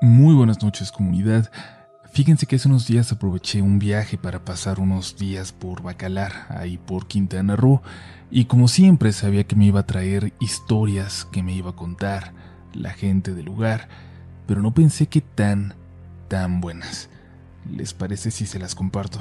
[0.00, 1.50] Muy buenas noches comunidad.
[2.12, 6.78] Fíjense que hace unos días aproveché un viaje para pasar unos días por Bacalar, ahí
[6.78, 7.82] por Quintana Roo,
[8.30, 12.32] y como siempre sabía que me iba a traer historias que me iba a contar
[12.72, 13.88] la gente del lugar,
[14.46, 15.74] pero no pensé que tan,
[16.28, 17.10] tan buenas.
[17.68, 19.18] ¿Les parece si se las comparto?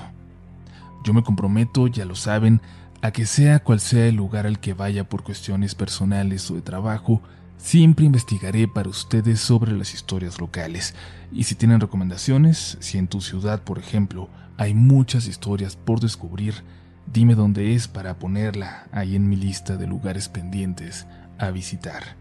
[1.04, 2.62] Yo me comprometo, ya lo saben,
[3.02, 6.62] a que sea cual sea el lugar al que vaya por cuestiones personales o de
[6.62, 7.24] trabajo,
[7.58, 10.94] Siempre investigaré para ustedes sobre las historias locales.
[11.32, 16.64] Y si tienen recomendaciones, si en tu ciudad, por ejemplo, hay muchas historias por descubrir,
[17.12, 21.08] dime dónde es para ponerla ahí en mi lista de lugares pendientes
[21.40, 22.16] a visitar.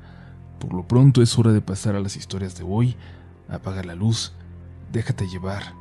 [0.59, 2.96] Por lo pronto es hora de pasar a las historias de hoy.
[3.48, 4.32] Apaga la luz,
[4.91, 5.74] déjate llevar.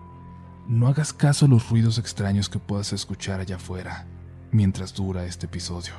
[0.68, 4.06] No hagas caso a los ruidos extraños que puedas escuchar allá afuera
[4.52, 5.94] mientras dura este episodio.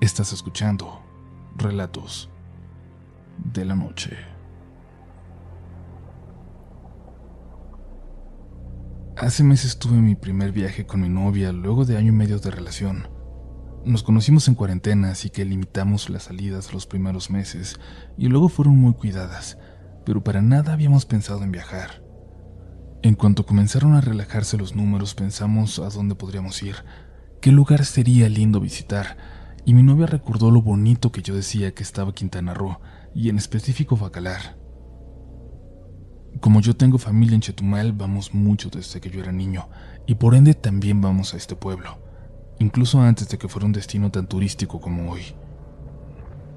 [0.00, 1.02] Estás escuchando
[1.56, 2.30] Relatos
[3.44, 4.16] de la noche.
[9.16, 12.50] Hace meses tuve mi primer viaje con mi novia luego de año y medio de
[12.50, 13.08] relación.
[13.84, 17.78] Nos conocimos en cuarentena, así que limitamos las salidas los primeros meses
[18.16, 19.58] y luego fueron muy cuidadas,
[20.04, 22.02] pero para nada habíamos pensado en viajar.
[23.02, 26.76] En cuanto comenzaron a relajarse los números, pensamos a dónde podríamos ir,
[27.40, 29.16] qué lugar sería lindo visitar,
[29.70, 32.80] y mi novia recordó lo bonito que yo decía que estaba Quintana Roo,
[33.14, 34.58] y en específico Bacalar.
[36.40, 39.68] Como yo tengo familia en Chetumal, vamos mucho desde que yo era niño,
[40.08, 42.00] y por ende también vamos a este pueblo,
[42.58, 45.36] incluso antes de que fuera un destino tan turístico como hoy.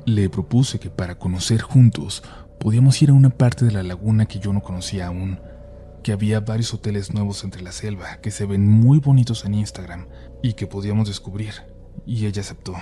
[0.08, 2.24] Le propuse que para conocer juntos
[2.60, 5.40] podíamos ir a una parte de la laguna que yo no conocía aún,
[6.02, 10.08] que había varios hoteles nuevos entre la selva que se ven muy bonitos en Instagram
[10.42, 11.54] y que podíamos descubrir,
[12.08, 12.74] y ella aceptó.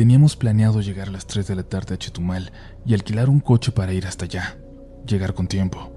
[0.00, 2.52] Teníamos planeado llegar a las 3 de la tarde a Chetumal
[2.86, 4.56] y alquilar un coche para ir hasta allá,
[5.06, 5.92] llegar con tiempo.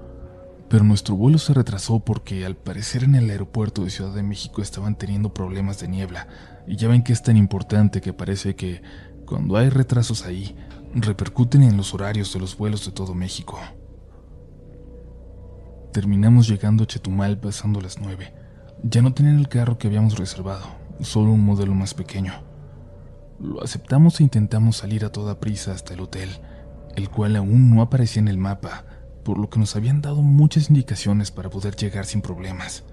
[0.68, 4.60] Pero nuestro vuelo se retrasó porque al parecer en el aeropuerto de Ciudad de México
[4.60, 6.28] estaban teniendo problemas de niebla,
[6.66, 8.82] y ya ven que es tan importante que parece que
[9.24, 10.54] cuando hay retrasos ahí,
[10.94, 13.58] repercuten en los horarios de los vuelos de todo México.
[15.94, 18.34] Terminamos llegando a Chetumal pasando las 9.
[18.82, 20.66] Ya no tenían el carro que habíamos reservado,
[21.00, 22.52] solo un modelo más pequeño.
[23.40, 26.30] Lo aceptamos e intentamos salir a toda prisa hasta el hotel,
[26.94, 28.84] el cual aún no aparecía en el mapa,
[29.24, 32.84] por lo que nos habían dado muchas indicaciones para poder llegar sin problemas.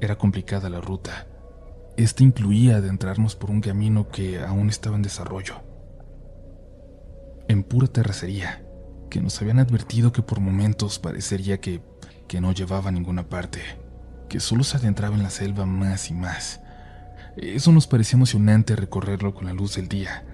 [0.00, 1.26] Era complicada la ruta.
[1.96, 5.62] Esta incluía adentrarnos por un camino que aún estaba en desarrollo.
[7.48, 8.64] En pura terracería,
[9.08, 11.80] que nos habían advertido que por momentos parecería que,
[12.28, 13.62] que no llevaba a ninguna parte,
[14.28, 16.60] que solo se adentraba en la selva más y más
[17.40, 20.24] eso nos parecía emocionante recorrerlo con la luz del día,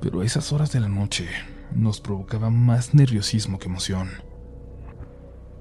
[0.00, 1.28] pero a esas horas de la noche
[1.74, 4.08] nos provocaba más nerviosismo que emoción.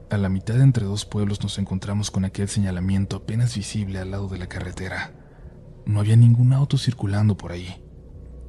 [0.09, 4.29] A la mitad entre dos pueblos nos encontramos con aquel señalamiento apenas visible al lado
[4.29, 5.11] de la carretera.
[5.85, 7.83] No había ningún auto circulando por ahí.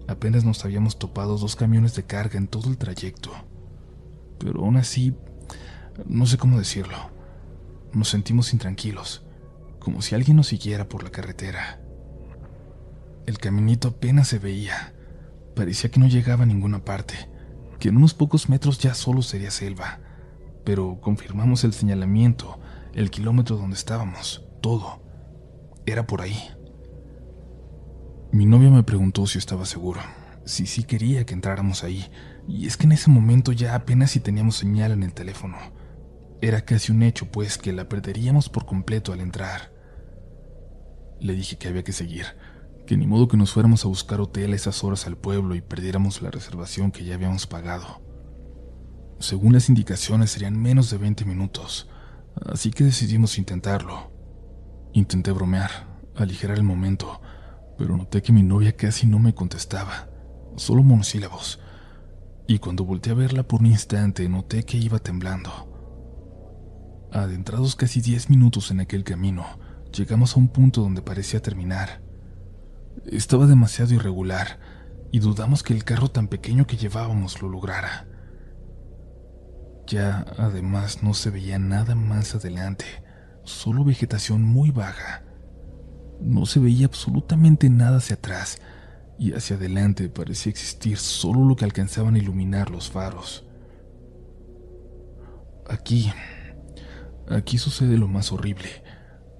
[0.06, 3.30] Apenas nos habíamos topado dos camiones de carga en todo el trayecto.
[4.38, 5.16] Pero aún así,
[6.06, 6.96] no sé cómo decirlo.
[7.92, 9.26] Nos sentimos intranquilos,
[9.80, 11.80] como si alguien nos siguiera por la carretera.
[13.28, 14.94] El caminito apenas se veía.
[15.54, 17.14] Parecía que no llegaba a ninguna parte,
[17.78, 20.00] que en unos pocos metros ya solo sería selva.
[20.64, 22.58] Pero confirmamos el señalamiento,
[22.94, 25.02] el kilómetro donde estábamos, todo.
[25.84, 26.38] Era por ahí.
[28.32, 30.00] Mi novia me preguntó si estaba seguro,
[30.46, 32.10] si sí quería que entráramos ahí,
[32.48, 35.58] y es que en ese momento ya apenas si teníamos señal en el teléfono.
[36.40, 39.70] Era casi un hecho, pues, que la perderíamos por completo al entrar.
[41.20, 42.24] Le dije que había que seguir,
[42.88, 45.60] que ni modo que nos fuéramos a buscar hotel a esas horas al pueblo y
[45.60, 48.00] perdiéramos la reservación que ya habíamos pagado.
[49.18, 51.86] Según las indicaciones serían menos de 20 minutos,
[52.46, 54.10] así que decidimos intentarlo.
[54.94, 55.70] Intenté bromear,
[56.16, 57.20] aligerar el momento,
[57.76, 60.08] pero noté que mi novia casi no me contestaba,
[60.56, 61.60] solo monosílabos.
[62.46, 65.50] Y cuando volteé a verla por un instante, noté que iba temblando.
[67.12, 69.44] Adentrados casi 10 minutos en aquel camino,
[69.94, 72.07] llegamos a un punto donde parecía terminar.
[73.10, 74.58] Estaba demasiado irregular
[75.10, 78.06] y dudamos que el carro tan pequeño que llevábamos lo lograra.
[79.86, 82.84] Ya además no se veía nada más adelante,
[83.44, 85.22] solo vegetación muy baja.
[86.20, 88.60] No se veía absolutamente nada hacia atrás
[89.18, 93.46] y hacia adelante parecía existir solo lo que alcanzaban a iluminar los faros.
[95.66, 96.12] Aquí,
[97.30, 98.68] aquí sucede lo más horrible.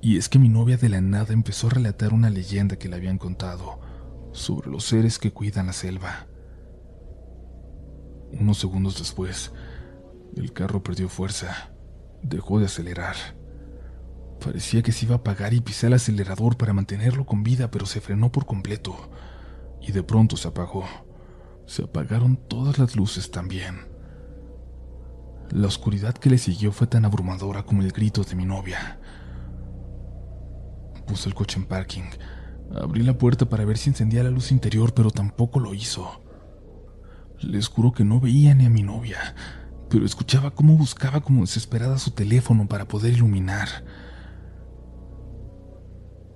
[0.00, 2.97] Y es que mi novia de la nada empezó a relatar una leyenda que le
[2.97, 3.81] habían contado
[4.33, 6.27] sobre los seres que cuidan la selva.
[8.33, 9.53] Unos segundos después,
[10.37, 11.71] El carro perdió fuerza,
[12.23, 13.17] dejó de acelerar.
[14.45, 17.87] Parecía que se iba a apagar y pisé el acelerador para mantenerlo con vida, pero
[17.87, 19.11] se frenó por completo
[19.81, 20.85] y de pronto se apagó.
[21.67, 23.89] Se apagaron todas las luces también.
[25.50, 29.00] La oscuridad que le siguió fue tan abrumadora como el grito de mi novia.
[31.09, 32.11] Puse el coche en parking.
[32.81, 36.23] Abrí la puerta para ver si encendía la luz interior, pero tampoco lo hizo.
[37.41, 39.35] Les juro que no veía ni a mi novia,
[39.89, 43.69] pero escuchaba cómo buscaba como desesperada su teléfono para poder iluminar.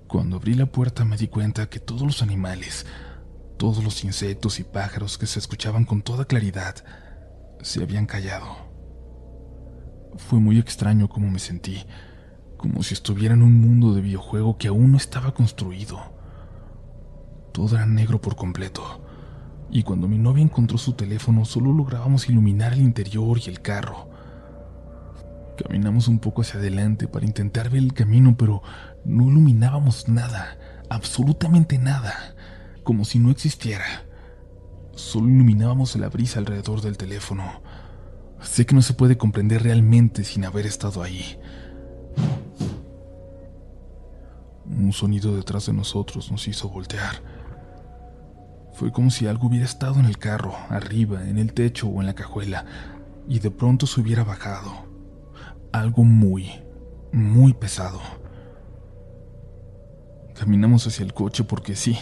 [0.08, 2.86] Cuando abrí la puerta me di cuenta que todos los animales,
[3.58, 6.76] todos los insectos y pájaros que se escuchaban con toda claridad,
[7.60, 8.56] se habían callado.
[10.16, 11.84] Fue muy extraño cómo me sentí,
[12.62, 15.98] como si estuviera en un mundo de videojuego que aún no estaba construido.
[17.50, 19.04] Todo era negro por completo,
[19.68, 24.08] y cuando mi novia encontró su teléfono solo lográbamos iluminar el interior y el carro.
[25.58, 28.62] Caminamos un poco hacia adelante para intentar ver el camino, pero
[29.04, 30.56] no iluminábamos nada,
[30.88, 32.14] absolutamente nada,
[32.84, 34.04] como si no existiera.
[34.94, 37.60] Solo iluminábamos la brisa alrededor del teléfono.
[38.40, 41.40] Sé que no se puede comprender realmente sin haber estado ahí.
[44.66, 47.22] Un sonido detrás de nosotros nos hizo voltear.
[48.72, 52.06] Fue como si algo hubiera estado en el carro, arriba, en el techo o en
[52.06, 52.64] la cajuela,
[53.28, 54.92] y de pronto se hubiera bajado
[55.72, 56.50] algo muy,
[57.12, 58.00] muy pesado.
[60.34, 61.96] Caminamos hacia el coche porque sí,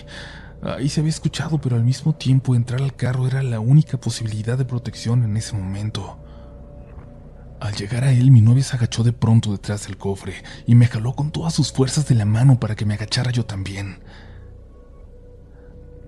[0.63, 4.59] ahí se había escuchado, pero al mismo tiempo entrar al carro era la única posibilidad
[4.59, 6.20] de protección en ese momento.
[7.61, 10.33] Al llegar a él, mi novia se agachó de pronto detrás del cofre
[10.67, 13.45] y me jaló con todas sus fuerzas de la mano para que me agachara yo
[13.45, 14.03] también.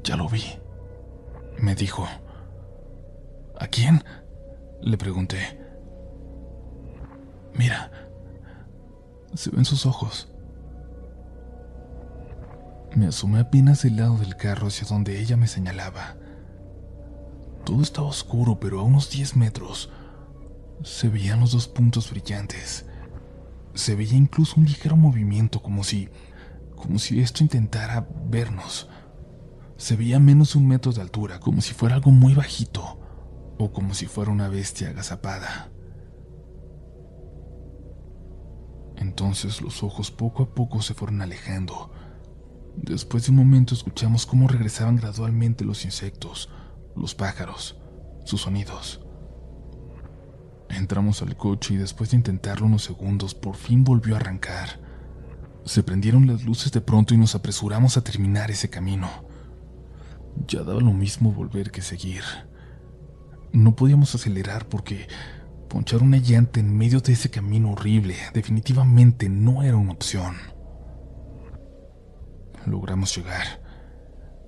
[0.03, 0.45] Ya lo vi,
[1.59, 2.09] me dijo.
[3.61, 4.03] ¿A quién?
[4.81, 5.61] Le pregunté.
[7.55, 7.93] Mira,
[9.35, 10.33] se ven sus ojos.
[12.97, 16.17] Me asomé apenas del lado del carro hacia donde ella me señalaba.
[17.65, 19.91] Todo estaba oscuro, pero a unos 10 metros
[20.83, 22.87] se veían los dos puntos brillantes.
[23.75, 26.09] Se veía incluso un ligero movimiento, como si,
[26.77, 28.89] como si esto intentara vernos.
[29.77, 33.01] Se veía menos de un metro de altura, como si fuera algo muy bajito,
[33.59, 35.71] o como si fuera una bestia agazapada.
[38.97, 41.91] Entonces los ojos poco a poco se fueron alejando.
[42.77, 46.49] Después de un momento escuchamos cómo regresaban gradualmente los insectos,
[46.95, 47.77] los pájaros,
[48.25, 49.02] sus sonidos.
[50.73, 54.81] Entramos al coche y después de intentarlo unos segundos por fin volvió a arrancar.
[55.65, 59.09] Se prendieron las luces de pronto y nos apresuramos a terminar ese camino.
[60.49, 62.25] Ya daba lo mismo volver que seguir.
[63.53, 65.07] No podíamos acelerar porque
[65.73, 70.37] Ponchar una llanta en medio de ese camino horrible definitivamente no era una opción.
[72.67, 73.63] Logramos llegar.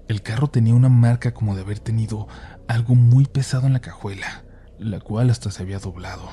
[0.07, 2.29] El carro tenía una marca como de haber tenido
[2.69, 4.44] algo muy pesado en la cajuela,
[4.85, 6.29] la cual hasta se había doblado.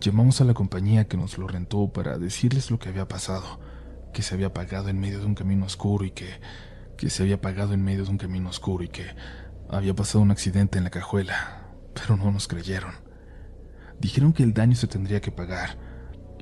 [0.00, 3.60] Llamamos a la compañía que nos lo rentó para decirles lo que había pasado,
[4.12, 6.28] que se había apagado en medio de un camino oscuro y que,
[6.96, 9.06] que se había apagado en medio de un camino oscuro y que
[9.68, 13.10] había pasado un accidente en la cajuela, pero no nos creyeron
[14.00, 15.76] dijeron que el daño se tendría que pagar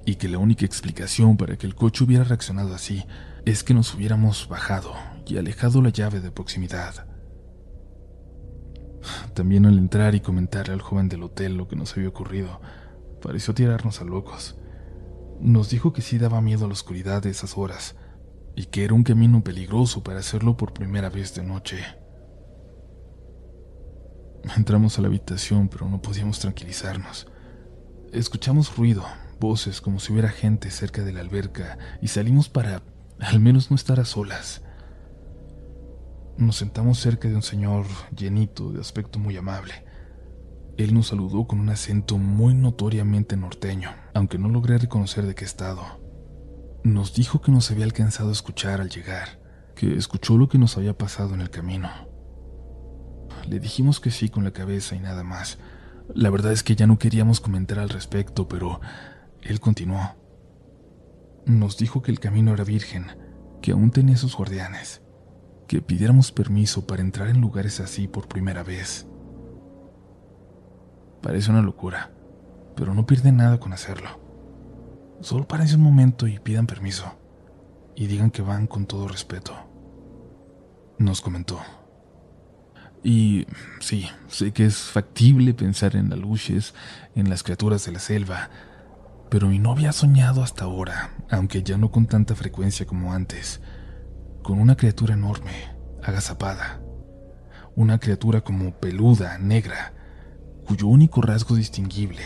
[0.07, 3.05] y que la única explicación para que el coche hubiera reaccionado así
[3.45, 4.95] es que nos hubiéramos bajado
[5.27, 7.08] y alejado la llave de proximidad.
[9.35, 12.61] También al entrar y comentarle al joven del hotel lo que nos había ocurrido,
[13.23, 14.57] pareció tirarnos a locos.
[15.41, 17.97] Nos dijo que sí daba miedo a la oscuridad de esas horas
[18.57, 21.79] y que era un camino peligroso para hacerlo por primera vez de noche.
[24.57, 27.29] Entramos a la habitación, pero no podíamos tranquilizarnos.
[28.13, 29.05] Escuchamos ruido,
[29.39, 32.83] voces como si hubiera gente cerca de la alberca y salimos para
[33.21, 34.63] al menos no estar a solas.
[36.39, 37.85] Nos sentamos cerca de un señor
[38.17, 39.75] llenito, de aspecto muy amable.
[40.77, 45.45] Él nos saludó con un acento muy notoriamente norteño, aunque no logré reconocer de qué
[45.45, 45.83] estado.
[46.85, 49.41] Nos dijo que nos había alcanzado a escuchar al llegar,
[49.75, 51.91] que escuchó lo que nos había pasado en el camino.
[53.49, 55.59] Le dijimos que sí con la cabeza y nada más,
[56.15, 58.81] la verdad es que ya no queríamos comentar al respecto, pero
[59.43, 60.15] él continuó.
[61.47, 63.07] Nos dijo que el camino era virgen,
[63.61, 65.03] que aún tenía sus guardianes,
[65.69, 69.07] que pidiéramos permiso para entrar en lugares así por primera vez.
[71.23, 72.11] Parece una locura,
[72.75, 74.09] pero no pierden nada con hacerlo.
[75.21, 77.05] Solo párense un momento y pidan permiso,
[77.95, 79.53] y digan que van con todo respeto.
[80.99, 81.61] Nos comentó.
[83.05, 83.47] Y
[83.81, 86.75] sí, sé que es factible pensar en las luces,
[87.15, 88.49] en las criaturas de la selva,
[89.29, 93.61] pero mi novia ha soñado hasta ahora, aunque ya no con tanta frecuencia como antes,
[94.43, 95.53] con una criatura enorme,
[96.03, 96.81] agazapada.
[97.77, 99.95] Una criatura como peluda, negra,
[100.67, 102.23] cuyo único rasgo distinguible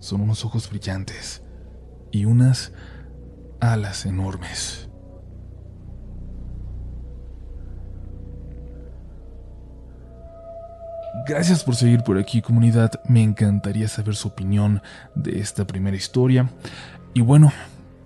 [0.00, 1.42] son unos ojos brillantes
[2.10, 2.72] y unas
[3.60, 4.90] alas enormes.
[11.26, 14.82] Gracias por seguir por aquí comunidad, me encantaría saber su opinión
[15.14, 16.50] de esta primera historia.
[17.14, 17.52] Y bueno,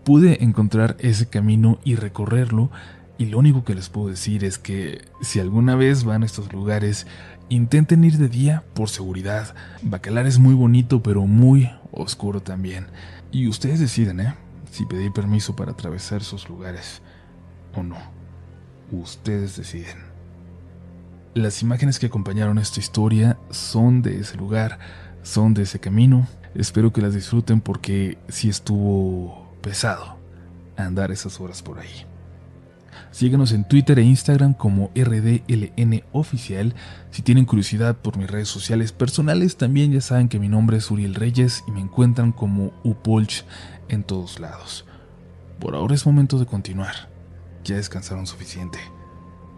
[0.04, 2.70] pude encontrar ese camino y recorrerlo
[3.16, 6.52] y lo único que les puedo decir es que si alguna vez van a estos
[6.52, 7.06] lugares,
[7.48, 9.54] intenten ir de día por seguridad.
[9.82, 12.86] Bacalar es muy bonito pero muy oscuro también.
[13.30, 14.34] Y ustedes deciden, ¿eh?
[14.70, 17.02] Si pedir permiso para atravesar esos lugares
[17.76, 17.98] o no.
[18.90, 19.98] Ustedes deciden.
[21.34, 24.78] Las imágenes que acompañaron esta historia son de ese lugar,
[25.22, 26.26] son de ese camino.
[26.54, 30.16] Espero que las disfruten porque sí estuvo pesado
[30.76, 32.06] andar esas horas por ahí.
[33.10, 36.74] Síguenos en Twitter e Instagram como RDLN Oficial.
[37.10, 40.90] Si tienen curiosidad por mis redes sociales personales, también ya saben que mi nombre es
[40.90, 43.44] Uriel Reyes y me encuentran como Upolch
[43.88, 44.84] en todos lados.
[45.58, 47.08] Por ahora es momento de continuar.
[47.64, 48.78] Ya descansaron suficiente.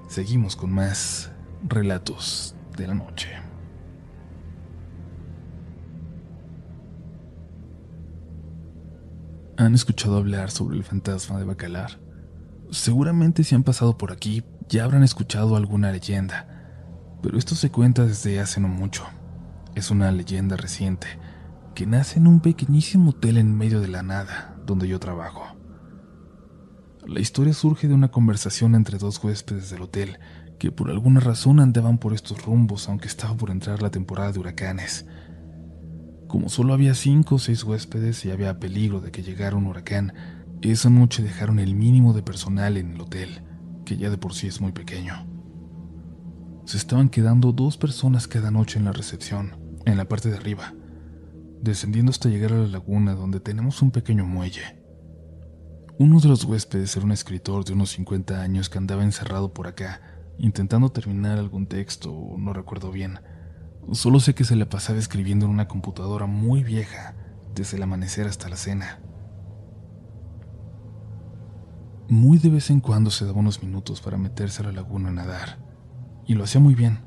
[0.08, 1.30] Seguimos con más
[1.66, 3.28] relatos de la noche.
[9.58, 12.05] ¿Han escuchado hablar sobre el fantasma de Bacalar?
[12.70, 16.48] Seguramente si han pasado por aquí ya habrán escuchado alguna leyenda,
[17.22, 19.04] pero esto se cuenta desde hace no mucho.
[19.74, 21.06] Es una leyenda reciente
[21.74, 25.44] que nace en un pequeñísimo hotel en medio de la nada donde yo trabajo.
[27.06, 30.18] La historia surge de una conversación entre dos huéspedes del hotel
[30.58, 34.40] que por alguna razón andaban por estos rumbos aunque estaba por entrar la temporada de
[34.40, 35.06] huracanes.
[36.26, 40.12] Como solo había cinco o seis huéspedes y había peligro de que llegara un huracán,
[40.70, 43.42] esa noche dejaron el mínimo de personal en el hotel,
[43.84, 45.26] que ya de por sí es muy pequeño.
[46.64, 50.74] Se estaban quedando dos personas cada noche en la recepción, en la parte de arriba,
[51.62, 54.82] descendiendo hasta llegar a la laguna donde tenemos un pequeño muelle.
[55.98, 59.66] Uno de los huéspedes era un escritor de unos 50 años que andaba encerrado por
[59.66, 60.00] acá
[60.38, 63.20] intentando terminar algún texto, no recuerdo bien.
[63.92, 67.14] Solo sé que se le pasaba escribiendo en una computadora muy vieja,
[67.54, 69.00] desde el amanecer hasta la cena.
[72.08, 75.12] Muy de vez en cuando se daba unos minutos para meterse a la laguna a
[75.12, 75.58] nadar,
[76.26, 77.00] y lo hacía muy bien.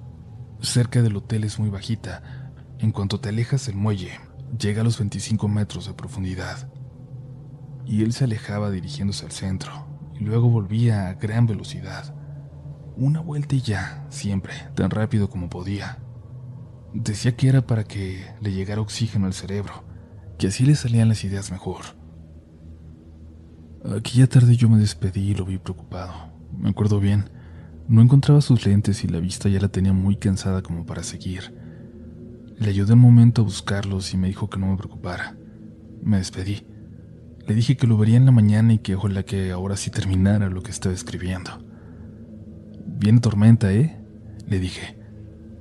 [0.62, 2.52] Cerca del hotel es muy bajita.
[2.80, 4.20] En cuanto te alejas del muelle,
[4.58, 6.70] llega a los 25 metros de profundidad.
[7.86, 9.88] Y él se alejaba dirigiéndose al centro,
[10.20, 12.14] y luego volvía a gran velocidad
[13.00, 16.00] una vuelta y ya, siempre, tan rápido como podía.
[16.94, 19.86] Decía que era para que le llegara oxígeno al cerebro,
[20.38, 21.99] que así le salían las ideas mejor.
[23.86, 26.14] Aquella tarde yo me despedí y lo vi preocupado.
[26.58, 27.30] Me acuerdo bien,
[27.88, 31.56] no encontraba sus lentes y la vista ya la tenía muy cansada como para seguir.
[32.58, 35.38] Le ayudé un momento a buscarlos y me dijo que no me preocupara.
[36.04, 36.66] Me despedí.
[37.48, 40.50] Le dije que lo vería en la mañana y que ojalá que ahora sí terminara
[40.50, 41.52] lo que estaba escribiendo.
[42.86, 43.98] Viene tormenta, ¿eh?
[44.46, 44.98] Le dije.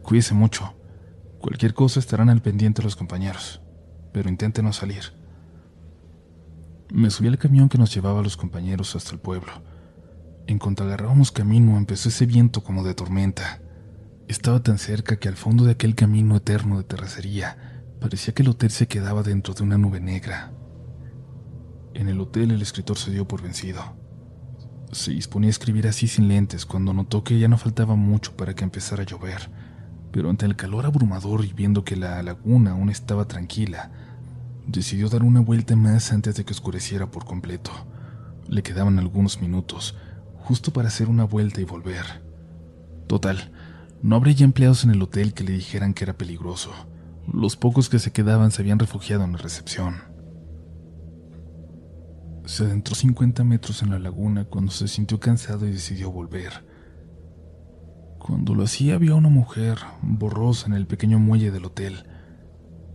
[0.02, 0.74] Cuídese mucho.
[1.38, 3.62] Cualquier cosa estarán al pendiente los compañeros,
[4.12, 5.17] pero intente no salir.
[6.90, 9.52] Me subí al camión que nos llevaba a los compañeros hasta el pueblo.
[10.46, 13.60] En cuanto agarrábamos camino empezó ese viento como de tormenta.
[14.26, 18.48] Estaba tan cerca que al fondo de aquel camino eterno de terracería parecía que el
[18.48, 20.52] hotel se quedaba dentro de una nube negra.
[21.92, 23.82] En el hotel el escritor se dio por vencido.
[24.92, 28.54] Se disponía a escribir así sin lentes cuando notó que ya no faltaba mucho para
[28.54, 29.50] que empezara a llover,
[30.10, 34.07] pero ante el calor abrumador y viendo que la laguna aún estaba tranquila,
[34.68, 37.72] decidió dar una vuelta más antes de que oscureciera por completo.
[38.46, 39.96] Le quedaban algunos minutos,
[40.36, 42.04] justo para hacer una vuelta y volver.
[43.06, 43.50] Total,
[44.02, 46.70] no habría empleados en el hotel que le dijeran que era peligroso.
[47.26, 49.96] Los pocos que se quedaban se habían refugiado en la recepción.
[52.44, 56.64] Se adentró 50 metros en la laguna cuando se sintió cansado y decidió volver.
[58.18, 62.04] Cuando lo hacía vio a una mujer borrosa en el pequeño muelle del hotel.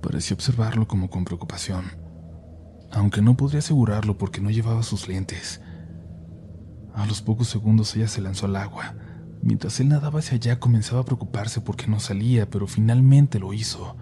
[0.03, 1.85] Parecía observarlo como con preocupación,
[2.91, 5.61] aunque no podría asegurarlo porque no llevaba sus lentes.
[6.93, 8.93] A los pocos segundos ella se lanzó al agua.
[9.41, 13.97] Mientras él nadaba hacia allá comenzaba a preocuparse porque no salía, pero finalmente lo hizo.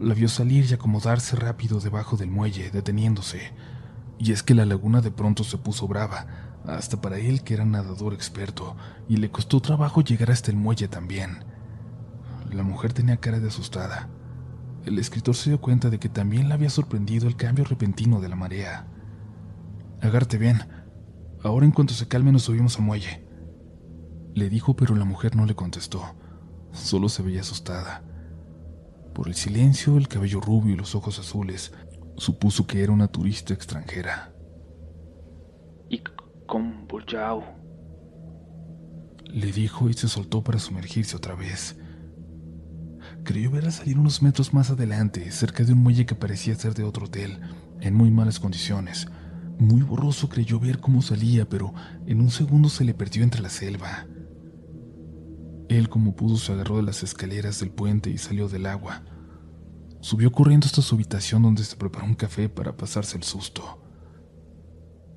[0.00, 3.52] La vio salir y acomodarse rápido debajo del muelle, deteniéndose
[4.22, 6.26] y es que la laguna de pronto se puso brava.
[6.64, 8.76] hasta para él que era nadador experto,
[9.08, 11.44] y le costó trabajo llegar hasta el muelle también.
[12.52, 14.08] La mujer tenía cara de asustada.
[14.84, 18.28] El escritor se dio cuenta de que también le había sorprendido el cambio repentino de
[18.28, 18.86] la marea.
[20.00, 20.58] Agarte bien.
[21.42, 23.24] Ahora en cuanto se calme nos subimos al muelle.
[24.34, 26.02] Le dijo, pero la mujer no le contestó.
[26.72, 28.02] Solo se veía asustada.
[29.14, 31.72] Por el silencio, el cabello rubio y los ojos azules,
[32.16, 34.32] supuso que era una turista extranjera.
[35.88, 36.02] ¿Y
[36.46, 36.88] con
[39.26, 41.76] Le dijo y se soltó para sumergirse otra vez.
[43.24, 46.82] Creyó verla salir unos metros más adelante, cerca de un muelle que parecía ser de
[46.82, 47.40] otro hotel,
[47.80, 49.06] en muy malas condiciones.
[49.58, 51.72] Muy borroso creyó ver cómo salía, pero
[52.06, 54.06] en un segundo se le perdió entre la selva.
[55.68, 59.04] Él como pudo se agarró de las escaleras del puente y salió del agua.
[60.00, 63.80] Subió corriendo hasta su habitación donde se preparó un café para pasarse el susto.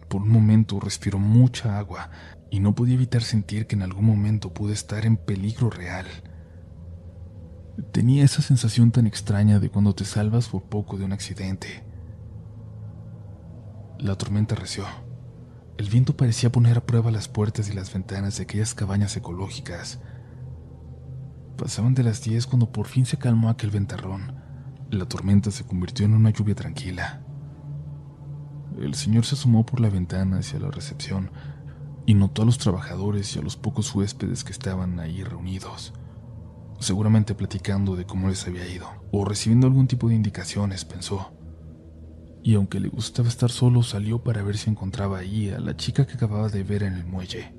[0.07, 2.11] Por un momento respiró mucha agua
[2.51, 6.05] y no podía evitar sentir que en algún momento pudo estar en peligro real.
[7.91, 11.83] Tenía esa sensación tan extraña de cuando te salvas por poco de un accidente.
[13.99, 14.85] La tormenta reció.
[15.77, 19.99] El viento parecía poner a prueba las puertas y las ventanas de aquellas cabañas ecológicas
[21.57, 24.33] Pasaban de las 10 cuando por fin se calmó aquel ventarrón.
[24.91, 27.21] La tormenta se convirtió en una lluvia tranquila.
[28.77, 31.31] El señor se asomó por la ventana hacia la recepción
[32.05, 35.93] y notó a los trabajadores y a los pocos huéspedes que estaban ahí reunidos,
[36.85, 41.31] seguramente platicando de cómo les había ido, o recibiendo algún tipo de indicaciones, pensó.
[42.43, 46.05] Y aunque le gustaba estar solo, salió para ver si encontraba ahí a la chica
[46.05, 47.55] que acababa de ver en el muelle.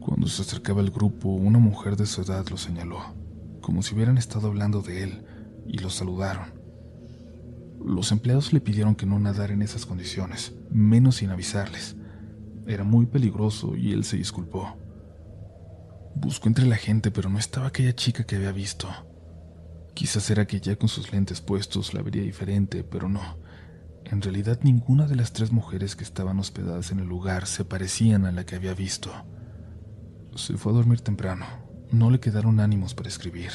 [0.00, 2.98] Cuando se acercaba al grupo, una mujer de su edad lo señaló,
[3.60, 5.24] como si hubieran estado hablando de él,
[5.68, 6.60] y lo saludaron.
[7.84, 11.94] Los empleados le pidieron que no nadara en esas condiciones, menos sin avisarles.
[12.66, 14.76] Era muy peligroso y él se disculpó.
[16.14, 18.88] Buscó entre la gente, pero no estaba aquella chica que había visto.
[19.94, 23.38] Quizás era que ya con sus lentes puestos la vería diferente, pero no.
[24.04, 28.26] En realidad ninguna de las tres mujeres que estaban hospedadas en el lugar se parecían
[28.26, 29.10] a la que había visto.
[30.34, 31.46] Se fue a dormir temprano.
[31.90, 33.50] No le quedaron ánimos para escribir.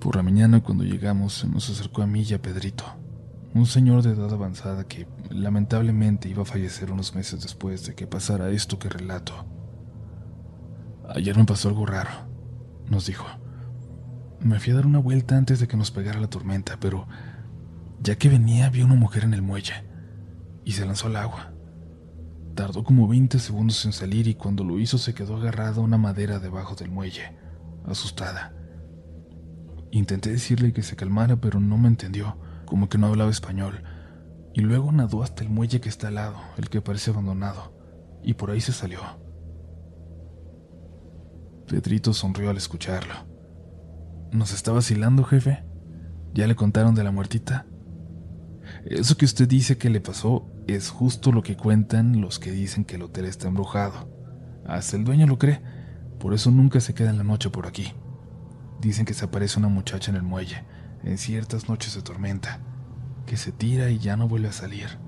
[0.00, 2.84] Por la mañana, cuando llegamos, se nos acercó a mí y a Pedrito,
[3.52, 8.06] un señor de edad avanzada que lamentablemente iba a fallecer unos meses después de que
[8.06, 9.44] pasara esto que relato.
[11.12, 12.10] Ayer me pasó algo raro,
[12.88, 13.26] nos dijo.
[14.38, 17.08] Me fui a dar una vuelta antes de que nos pegara la tormenta, pero
[18.00, 19.84] ya que venía vi una mujer en el muelle
[20.64, 21.52] y se lanzó al agua.
[22.54, 25.98] Tardó como 20 segundos en salir y cuando lo hizo se quedó agarrada a una
[25.98, 27.36] madera debajo del muelle,
[27.86, 28.54] asustada.
[29.90, 33.82] Intenté decirle que se calmara, pero no me entendió, como que no hablaba español,
[34.54, 37.76] y luego nadó hasta el muelle que está al lado, el que parece abandonado,
[38.22, 39.00] y por ahí se salió.
[41.70, 43.14] Pedrito sonrió al escucharlo.
[44.32, 45.62] ¿Nos está vacilando, jefe?
[46.34, 47.64] ¿Ya le contaron de la muertita?
[48.86, 52.84] Eso que usted dice que le pasó es justo lo que cuentan los que dicen
[52.84, 54.10] que el hotel está embrujado.
[54.66, 55.62] Hasta el dueño lo cree,
[56.18, 57.92] por eso nunca se queda en la noche por aquí.
[58.80, 60.64] Dicen que se aparece una muchacha en el muelle,
[61.04, 62.58] en ciertas noches de tormenta,
[63.26, 64.98] que se tira y ya no vuelve a salir.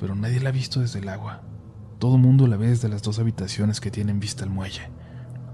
[0.00, 1.42] Pero nadie la ha visto desde el agua.
[1.98, 4.95] Todo mundo la ve desde las dos habitaciones que tienen vista al muelle.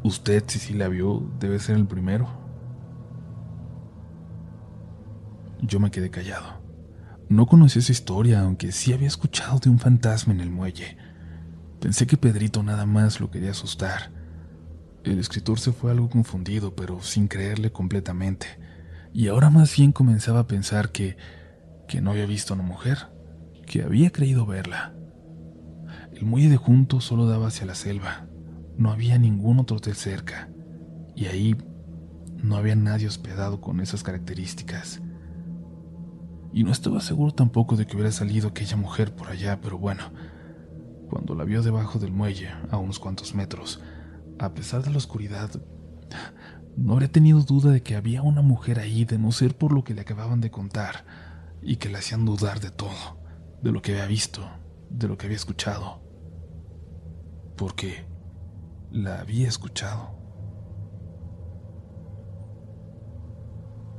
[0.05, 2.29] Usted, si sí la vio, debe ser el primero.
[5.61, 6.61] Yo me quedé callado.
[7.29, 10.97] No conocía esa historia, aunque sí había escuchado de un fantasma en el muelle.
[11.81, 14.11] Pensé que Pedrito nada más lo quería asustar.
[15.05, 18.47] El escritor se fue algo confundido, pero sin creerle completamente.
[19.13, 21.17] Y ahora más bien comenzaba a pensar que,
[21.87, 23.09] que no había visto a una mujer,
[23.67, 24.95] que había creído verla.
[26.13, 28.27] El muelle de junto solo daba hacia la selva.
[28.77, 30.51] No había ningún otro hotel cerca.
[31.15, 31.57] Y ahí
[32.43, 35.03] no había nadie hospedado con esas características
[36.53, 40.03] y no estaba seguro tampoco de que hubiera salido aquella mujer por allá, pero bueno,
[41.09, 43.81] cuando la vio debajo del muelle, a unos cuantos metros,
[44.39, 45.51] a pesar de la oscuridad,
[46.77, 49.83] no habría tenido duda de que había una mujer ahí, de no ser por lo
[49.83, 51.07] que le acababan de contar,
[51.63, 53.19] y que le hacían dudar de todo,
[53.63, 54.47] de lo que había visto,
[54.91, 56.03] de lo que había escuchado.
[57.57, 58.05] Porque
[58.93, 60.11] la había escuchado.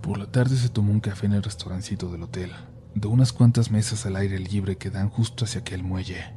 [0.02, 2.52] Por la tarde se tomó un café en el restaurancito del hotel,
[2.94, 6.36] de unas cuantas mesas al aire libre que dan justo hacia aquel muelle.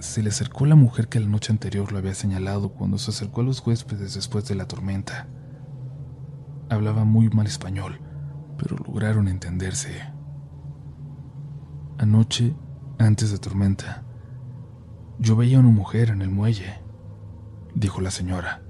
[0.00, 3.40] Se le acercó la mujer que la noche anterior lo había señalado cuando se acercó
[3.40, 5.28] a los huéspedes después de la tormenta.
[6.68, 8.00] Hablaba muy mal español,
[8.58, 10.02] pero lograron entenderse.
[11.98, 12.54] Anoche
[12.98, 14.04] antes de tormenta.
[15.18, 16.81] Yo veía a una mujer en el muelle,
[17.74, 18.62] dijo la señora.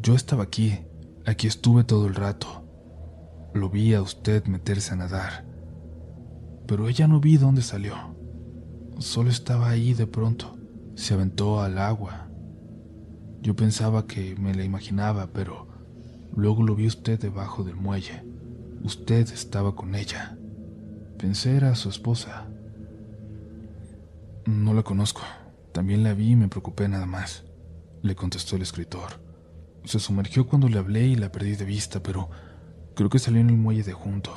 [0.00, 0.78] Yo estaba aquí,
[1.24, 2.64] aquí estuve todo el rato.
[3.54, 5.44] Lo vi a usted meterse a nadar,
[6.66, 7.94] pero ella no vi dónde salió.
[8.98, 10.56] Solo estaba ahí de pronto,
[10.94, 12.28] se aventó al agua.
[13.42, 15.68] Yo pensaba que me la imaginaba, pero
[16.34, 18.24] luego lo vi usted debajo del muelle.
[18.82, 20.36] Usted estaba con ella.
[21.18, 22.46] Pensé era su esposa.
[24.46, 25.22] No la conozco.
[25.72, 27.44] También la vi y me preocupé nada más,
[28.04, 29.18] le contestó el escritor.
[29.84, 32.28] Se sumergió cuando le hablé y la perdí de vista, pero
[32.94, 34.30] creo que salió en el muelle de junto.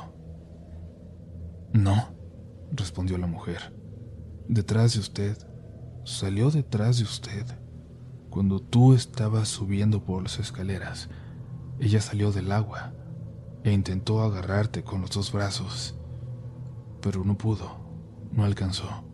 [1.74, 2.08] No,
[2.72, 3.76] respondió la mujer.
[4.48, 5.36] Detrás de usted.
[6.04, 7.44] Salió detrás de usted.
[8.30, 11.10] Cuando tú estabas subiendo por las escaleras,
[11.78, 12.94] ella salió del agua
[13.64, 15.94] e intentó agarrarte con los dos brazos,
[17.02, 17.76] pero no pudo,
[18.32, 19.04] no alcanzó.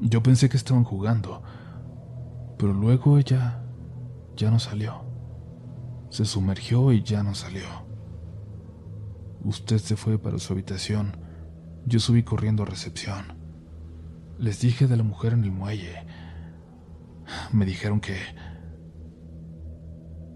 [0.00, 1.44] Yo pensé que estaban jugando,
[2.58, 3.62] pero luego ella
[4.36, 5.04] ya no salió.
[6.10, 7.66] Se sumergió y ya no salió.
[9.44, 11.16] Usted se fue para su habitación.
[11.84, 13.38] Yo subí corriendo a recepción.
[14.38, 16.06] Les dije de la mujer en el muelle.
[17.52, 18.16] Me dijeron que...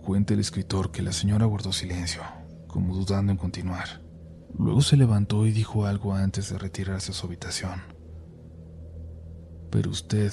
[0.05, 2.23] Cuenta el escritor que la señora guardó silencio,
[2.67, 4.03] como dudando en continuar.
[4.59, 7.83] Luego se levantó y dijo algo antes de retirarse a su habitación.
[9.71, 10.33] Pero usted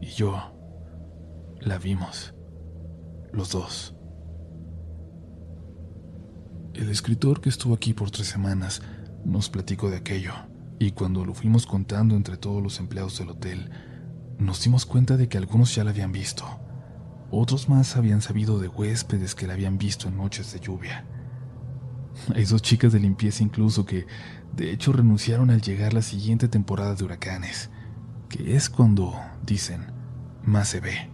[0.00, 0.61] y yo
[1.64, 2.34] la vimos,
[3.32, 3.94] los dos.
[6.74, 8.82] El escritor que estuvo aquí por tres semanas
[9.24, 10.32] nos platicó de aquello,
[10.78, 13.70] y cuando lo fuimos contando entre todos los empleados del hotel,
[14.38, 16.44] nos dimos cuenta de que algunos ya la habían visto.
[17.30, 21.06] Otros más habían sabido de huéspedes que la habían visto en noches de lluvia.
[22.34, 24.06] Hay dos chicas de limpieza incluso que,
[24.54, 27.70] de hecho, renunciaron al llegar la siguiente temporada de huracanes
[28.32, 29.92] que es cuando, dicen,
[30.42, 31.10] más se ve.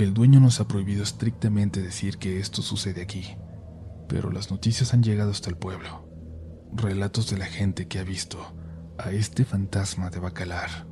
[0.00, 3.36] El dueño nos ha prohibido estrictamente decir que esto sucede aquí,
[4.08, 6.08] pero las noticias han llegado hasta el pueblo.
[6.72, 8.38] Relatos de la gente que ha visto
[8.96, 10.86] a este fantasma de Bacalar.